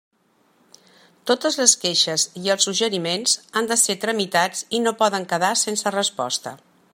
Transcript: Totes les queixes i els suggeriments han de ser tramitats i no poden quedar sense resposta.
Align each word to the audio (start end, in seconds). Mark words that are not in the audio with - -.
Totes 1.31 1.57
les 1.59 1.75
queixes 1.83 2.25
i 2.45 2.51
els 2.53 2.67
suggeriments 2.69 3.35
han 3.61 3.69
de 3.73 3.77
ser 3.83 3.97
tramitats 4.07 4.65
i 4.79 4.81
no 4.87 4.95
poden 5.03 5.29
quedar 5.35 5.53
sense 5.67 5.95
resposta. 5.99 6.57